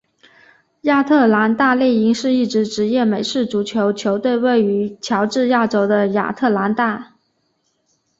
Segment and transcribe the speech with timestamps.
[0.81, 7.13] 亚特兰大猎鹰是一支职业美式足球球队位于乔治亚州的亚特兰大。